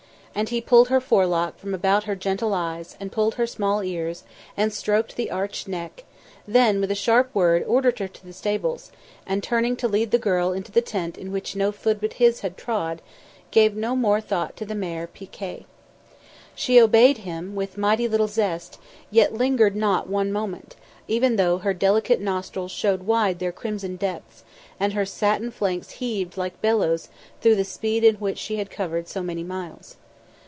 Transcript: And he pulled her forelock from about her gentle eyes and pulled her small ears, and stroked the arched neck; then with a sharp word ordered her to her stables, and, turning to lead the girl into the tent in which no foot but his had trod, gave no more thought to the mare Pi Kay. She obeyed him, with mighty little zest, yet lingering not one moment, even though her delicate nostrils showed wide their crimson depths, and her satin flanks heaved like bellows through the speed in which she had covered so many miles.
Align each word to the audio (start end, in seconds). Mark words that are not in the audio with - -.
And 0.33 0.47
he 0.47 0.61
pulled 0.61 0.87
her 0.87 1.01
forelock 1.01 1.59
from 1.59 1.73
about 1.73 2.05
her 2.05 2.15
gentle 2.15 2.53
eyes 2.53 2.95
and 3.01 3.11
pulled 3.11 3.35
her 3.35 3.45
small 3.45 3.83
ears, 3.83 4.23
and 4.55 4.71
stroked 4.71 5.17
the 5.17 5.29
arched 5.29 5.67
neck; 5.67 6.05
then 6.47 6.79
with 6.79 6.89
a 6.89 6.95
sharp 6.95 7.35
word 7.35 7.65
ordered 7.67 7.99
her 7.99 8.07
to 8.07 8.23
her 8.25 8.31
stables, 8.31 8.93
and, 9.27 9.43
turning 9.43 9.75
to 9.75 9.89
lead 9.89 10.11
the 10.11 10.17
girl 10.17 10.53
into 10.53 10.71
the 10.71 10.79
tent 10.79 11.17
in 11.17 11.33
which 11.33 11.53
no 11.57 11.73
foot 11.73 11.99
but 11.99 12.13
his 12.13 12.39
had 12.39 12.55
trod, 12.55 13.01
gave 13.51 13.75
no 13.75 13.93
more 13.93 14.21
thought 14.21 14.55
to 14.55 14.63
the 14.65 14.73
mare 14.73 15.05
Pi 15.05 15.25
Kay. 15.25 15.65
She 16.55 16.79
obeyed 16.81 17.17
him, 17.19 17.53
with 17.53 17.77
mighty 17.77 18.07
little 18.07 18.29
zest, 18.29 18.79
yet 19.11 19.33
lingering 19.33 19.77
not 19.79 20.07
one 20.07 20.31
moment, 20.31 20.77
even 21.09 21.35
though 21.35 21.57
her 21.57 21.73
delicate 21.73 22.21
nostrils 22.21 22.71
showed 22.71 23.03
wide 23.03 23.39
their 23.39 23.51
crimson 23.51 23.97
depths, 23.97 24.45
and 24.79 24.93
her 24.93 25.05
satin 25.05 25.51
flanks 25.51 25.89
heaved 25.99 26.37
like 26.37 26.61
bellows 26.61 27.09
through 27.41 27.55
the 27.55 27.65
speed 27.65 28.05
in 28.05 28.15
which 28.15 28.37
she 28.37 28.55
had 28.55 28.71
covered 28.71 29.09
so 29.09 29.21
many 29.21 29.43
miles. 29.43 29.97